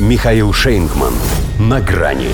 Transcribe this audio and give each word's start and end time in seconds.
Михаил 0.00 0.52
Шейнгман. 0.52 1.14
На 1.60 1.80
грани. 1.80 2.30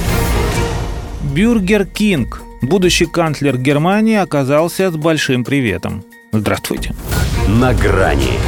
Бюргер 1.34 1.84
Кинг, 1.84 2.40
будущий 2.62 3.04
канцлер 3.04 3.58
Германии, 3.58 4.16
оказался 4.16 4.90
с 4.90 4.96
большим 4.96 5.44
приветом. 5.44 6.02
Здравствуйте. 6.32 6.94
На 7.48 7.74
грани. 7.74 8.38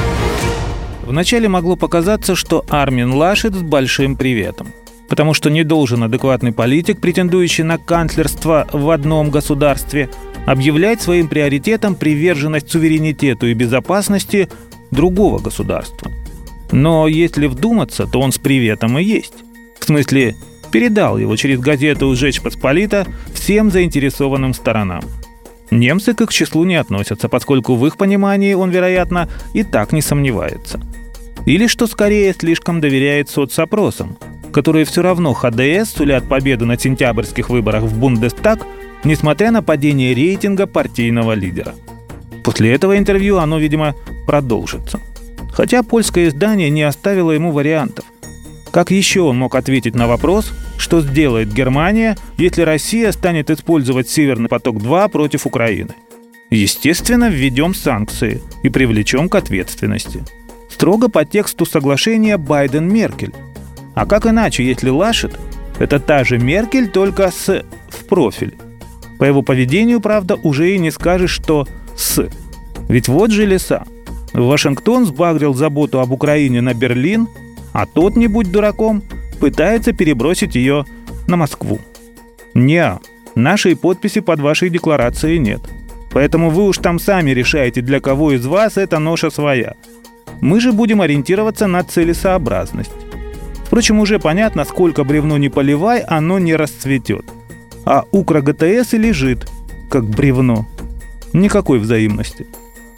Вначале 1.04 1.46
могло 1.46 1.76
показаться, 1.76 2.34
что 2.34 2.64
Армин 2.70 3.12
Лашет 3.12 3.52
с 3.54 3.60
большим 3.60 4.16
приветом. 4.16 4.68
Потому 5.10 5.34
что 5.34 5.50
не 5.50 5.62
должен 5.62 6.02
адекватный 6.02 6.52
политик, 6.52 6.98
претендующий 6.98 7.64
на 7.64 7.76
канцлерство 7.76 8.66
в 8.72 8.88
одном 8.88 9.28
государстве, 9.28 10.08
объявлять 10.46 11.02
своим 11.02 11.28
приоритетом 11.28 11.96
приверженность 11.96 12.70
суверенитету 12.70 13.46
и 13.46 13.52
безопасности 13.52 14.48
другого 14.90 15.38
государства. 15.38 16.10
Но 16.72 17.06
если 17.06 17.46
вдуматься, 17.46 18.06
то 18.06 18.20
он 18.20 18.32
с 18.32 18.38
приветом 18.38 18.98
и 18.98 19.04
есть. 19.04 19.34
В 19.78 19.84
смысле, 19.84 20.34
передал 20.72 21.18
его 21.18 21.36
через 21.36 21.60
газету 21.60 22.14
«Жечь 22.16 22.40
Посполита» 22.40 23.06
всем 23.32 23.70
заинтересованным 23.70 24.54
сторонам. 24.54 25.02
Немцы 25.70 26.14
к 26.14 26.22
их 26.22 26.32
числу 26.32 26.64
не 26.64 26.76
относятся, 26.76 27.28
поскольку 27.28 27.76
в 27.76 27.86
их 27.86 27.96
понимании 27.96 28.54
он, 28.54 28.70
вероятно, 28.70 29.28
и 29.54 29.62
так 29.62 29.92
не 29.92 30.02
сомневается. 30.02 30.80
Или, 31.46 31.66
что 31.66 31.86
скорее, 31.86 32.34
слишком 32.34 32.80
доверяет 32.80 33.28
соцопросам, 33.28 34.16
которые 34.52 34.84
все 34.84 35.02
равно 35.02 35.32
ХДС 35.32 35.90
сулят 35.96 36.28
победу 36.28 36.66
на 36.66 36.78
сентябрьских 36.78 37.50
выборах 37.50 37.84
в 37.84 37.98
Бундестаг, 37.98 38.60
несмотря 39.04 39.50
на 39.50 39.62
падение 39.62 40.14
рейтинга 40.14 40.66
партийного 40.66 41.32
лидера. 41.32 41.74
После 42.44 42.72
этого 42.72 42.96
интервью 42.96 43.38
оно, 43.38 43.58
видимо, 43.58 43.94
продолжится. 44.26 45.00
Хотя 45.52 45.82
польское 45.82 46.28
издание 46.28 46.70
не 46.70 46.82
оставило 46.82 47.32
ему 47.32 47.52
вариантов. 47.52 48.04
Как 48.70 48.90
еще 48.90 49.20
он 49.20 49.36
мог 49.36 49.54
ответить 49.54 49.94
на 49.94 50.08
вопрос, 50.08 50.52
что 50.78 51.02
сделает 51.02 51.52
Германия, 51.52 52.16
если 52.38 52.62
Россия 52.62 53.12
станет 53.12 53.50
использовать 53.50 54.08
«Северный 54.08 54.48
поток-2» 54.48 55.10
против 55.10 55.46
Украины? 55.46 55.90
Естественно, 56.50 57.28
введем 57.28 57.74
санкции 57.74 58.42
и 58.62 58.70
привлечем 58.70 59.28
к 59.28 59.34
ответственности. 59.34 60.24
Строго 60.70 61.08
по 61.08 61.24
тексту 61.26 61.66
соглашения 61.66 62.38
Байден-Меркель. 62.38 63.34
А 63.94 64.06
как 64.06 64.26
иначе, 64.26 64.64
если 64.64 64.88
Лашет– 64.88 65.38
это 65.78 66.00
та 66.00 66.24
же 66.24 66.38
Меркель, 66.38 66.88
только 66.88 67.30
с 67.30 67.64
«в 67.90 68.06
профиль»? 68.06 68.54
По 69.18 69.24
его 69.24 69.42
поведению, 69.42 70.00
правда, 70.00 70.34
уже 70.36 70.74
и 70.74 70.78
не 70.78 70.90
скажешь, 70.90 71.30
что 71.30 71.68
«с». 71.96 72.26
Ведь 72.88 73.08
вот 73.08 73.30
же 73.30 73.44
леса. 73.44 73.84
Вашингтон 74.32 75.06
сбагрил 75.06 75.54
заботу 75.54 76.00
об 76.00 76.12
Украине 76.12 76.60
на 76.60 76.74
Берлин– 76.74 77.28
а 77.72 77.86
тот, 77.86 78.16
не 78.16 78.26
будь 78.26 78.50
дураком, 78.50 79.02
пытается 79.40 79.92
перебросить 79.92 80.54
ее 80.54 80.84
на 81.26 81.36
Москву. 81.36 81.80
Не, 82.54 82.98
нашей 83.34 83.76
подписи 83.76 84.20
под 84.20 84.40
вашей 84.40 84.70
декларацией 84.70 85.38
нет. 85.38 85.60
Поэтому 86.12 86.50
вы 86.50 86.64
уж 86.64 86.76
там 86.78 86.98
сами 86.98 87.30
решаете, 87.30 87.80
для 87.80 88.00
кого 88.00 88.32
из 88.32 88.44
вас 88.44 88.76
эта 88.76 88.98
ноша 88.98 89.30
своя. 89.30 89.74
Мы 90.42 90.60
же 90.60 90.72
будем 90.72 91.00
ориентироваться 91.00 91.66
на 91.66 91.82
целесообразность. 91.82 92.92
Впрочем, 93.64 94.00
уже 94.00 94.18
понятно, 94.18 94.64
сколько 94.64 95.04
бревно 95.04 95.38
не 95.38 95.48
поливай, 95.48 96.00
оно 96.00 96.38
не 96.38 96.54
расцветет. 96.54 97.24
А 97.86 98.04
Укра 98.12 98.42
ГТС 98.42 98.92
и 98.92 98.98
лежит, 98.98 99.48
как 99.88 100.04
бревно. 100.04 100.66
Никакой 101.32 101.78
взаимности. 101.78 102.46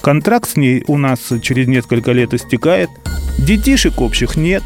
Контракт 0.05 0.51
с 0.51 0.57
ней 0.57 0.85
у 0.87 0.99
нас 0.99 1.33
через 1.43 1.67
несколько 1.67 2.13
лет 2.13 2.33
истекает– 2.35 2.91
Детишек 3.39 4.01
общих 4.01 4.37
нет. 4.37 4.63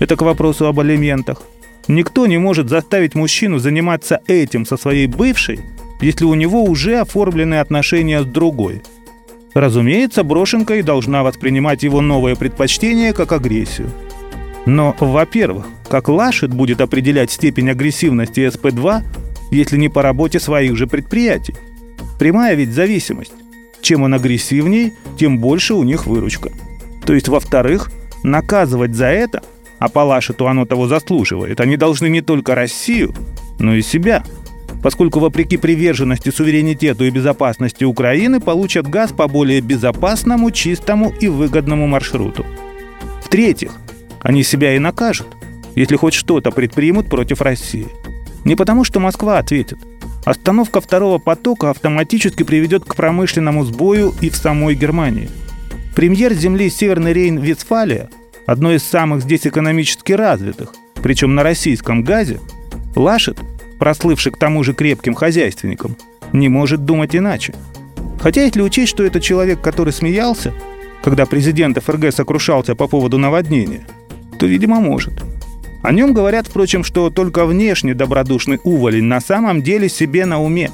Это 0.00 0.16
к 0.16 0.22
вопросу 0.22 0.66
об 0.66 0.80
алиментах. 0.80 1.42
Никто 1.86 2.26
не 2.26 2.36
может 2.36 2.68
заставить 2.68 3.14
мужчину 3.14 3.58
заниматься 3.58 4.20
этим 4.26 4.66
со 4.66 4.76
своей 4.76 5.06
бывшей, 5.06 5.60
если 6.02 6.24
у 6.24 6.34
него 6.34 6.64
уже 6.64 6.98
оформлены 6.98 7.54
отношения 7.54 8.22
с 8.22 8.26
другой. 8.26 8.82
Разумеется, 9.54 10.24
брошенка 10.24 10.76
и 10.76 10.82
должна 10.82 11.22
воспринимать 11.22 11.82
его 11.82 12.02
новое 12.02 12.34
предпочтение 12.34 13.14
как 13.14 13.32
агрессию. 13.32 13.90
Но, 14.66 14.94
во-первых, 15.00 15.66
как 15.88 16.08
Лашет 16.08 16.52
будет 16.52 16.82
определять 16.82 17.30
степень 17.30 17.70
агрессивности 17.70 18.40
СП-2, 18.40 19.02
если 19.50 19.78
не 19.78 19.88
по 19.88 20.02
работе 20.02 20.38
своих 20.38 20.76
же 20.76 20.86
предприятий? 20.86 21.54
Прямая 22.18 22.54
ведь 22.54 22.72
зависимость. 22.72 23.32
Чем 23.80 24.02
он 24.02 24.14
агрессивней, 24.14 24.94
тем 25.18 25.38
больше 25.38 25.74
у 25.74 25.82
них 25.82 26.06
выручка. 26.06 26.50
То 27.04 27.14
есть, 27.14 27.28
во-вторых, 27.28 27.90
наказывать 28.22 28.94
за 28.94 29.06
это, 29.06 29.42
а 29.78 29.88
Палашету 29.88 30.46
оно 30.48 30.66
того 30.66 30.88
заслуживает, 30.88 31.60
они 31.60 31.76
должны 31.76 32.08
не 32.08 32.20
только 32.20 32.54
Россию, 32.54 33.14
но 33.58 33.74
и 33.74 33.82
себя. 33.82 34.24
Поскольку 34.82 35.18
вопреки 35.18 35.56
приверженности 35.56 36.30
суверенитету 36.30 37.04
и 37.04 37.10
безопасности 37.10 37.84
Украины 37.84 38.40
получат 38.40 38.86
газ 38.86 39.12
по 39.12 39.26
более 39.26 39.60
безопасному, 39.60 40.50
чистому 40.50 41.12
и 41.20 41.28
выгодному 41.28 41.86
маршруту. 41.86 42.46
В-третьих, 43.24 43.72
они 44.20 44.42
себя 44.42 44.74
и 44.74 44.78
накажут, 44.78 45.28
если 45.74 45.96
хоть 45.96 46.14
что-то 46.14 46.50
предпримут 46.50 47.08
против 47.08 47.40
России. 47.40 47.88
Не 48.44 48.54
потому, 48.54 48.84
что 48.84 49.00
Москва 49.00 49.38
ответит. 49.38 49.78
Остановка 50.28 50.80
второго 50.82 51.18
потока 51.18 51.70
автоматически 51.70 52.42
приведет 52.42 52.84
к 52.84 52.94
промышленному 52.94 53.64
сбою 53.64 54.14
и 54.20 54.28
в 54.28 54.36
самой 54.36 54.74
Германии– 54.74 55.30
Премьер 55.98 56.32
земли 56.32 56.70
Северный 56.70 57.12
Рейн-Вестфалия, 57.12 58.08
одной 58.46 58.76
из 58.76 58.84
самых 58.84 59.22
здесь 59.22 59.48
экономически 59.48 60.12
развитых, 60.12 60.72
причем 61.02 61.34
на 61.34 61.42
российском 61.42 62.04
газе, 62.04 62.38
Лашет, 62.94 63.40
прослывший 63.80 64.30
к 64.30 64.38
тому 64.38 64.62
же 64.62 64.74
крепким 64.74 65.14
хозяйственником, 65.14 65.96
не 66.32 66.48
может 66.48 66.84
думать 66.84 67.16
иначе. 67.16 67.52
Хотя 68.20 68.44
если 68.44 68.62
учесть, 68.62 68.90
что 68.90 69.02
это 69.02 69.20
человек, 69.20 69.60
который 69.60 69.92
смеялся, 69.92 70.54
когда 71.02 71.26
президент 71.26 71.82
ФРГ 71.82 72.12
сокрушался 72.12 72.76
по 72.76 72.86
поводу 72.86 73.18
наводнения, 73.18 73.84
то, 74.38 74.46
видимо, 74.46 74.78
может. 74.78 75.14
О 75.82 75.92
нем 75.92 76.12
говорят, 76.12 76.46
впрочем, 76.46 76.82
что 76.82 77.10
только 77.10 77.46
внешне 77.46 77.94
добродушный 77.94 78.60
уволень 78.64 79.04
на 79.04 79.20
самом 79.20 79.62
деле 79.62 79.88
себе 79.88 80.26
на 80.26 80.42
уме. 80.42 80.70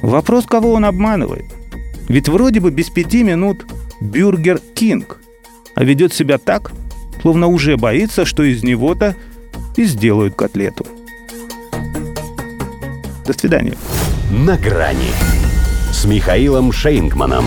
Вопрос, 0.00 0.46
кого 0.46 0.72
он 0.72 0.84
обманывает. 0.84 1.46
Ведь 2.08 2.28
вроде 2.28 2.60
бы 2.60 2.70
без 2.70 2.90
пяти 2.90 3.22
минут 3.22 3.64
Бюргер 4.00 4.60
Кинг, 4.74 5.20
а 5.74 5.84
ведет 5.84 6.12
себя 6.12 6.38
так, 6.38 6.72
словно 7.20 7.46
уже 7.46 7.76
боится, 7.76 8.24
что 8.24 8.42
из 8.42 8.64
него-то 8.64 9.14
и 9.76 9.84
сделают 9.84 10.34
котлету. 10.34 10.86
До 13.24 13.32
свидания. 13.32 13.74
На 14.30 14.56
грани 14.56 15.12
с 15.92 16.04
Михаилом 16.04 16.72
Шейнгманом. 16.72 17.44